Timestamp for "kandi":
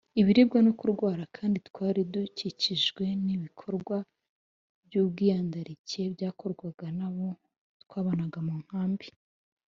1.37-1.57